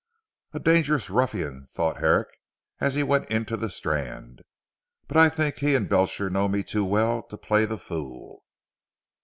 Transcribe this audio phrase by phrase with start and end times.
[0.51, 2.39] "A dangerous ruffian," thought Herrick
[2.79, 4.41] as he went into the Strand,
[5.07, 8.43] "but I think he and Belcher know me too well to play the fool."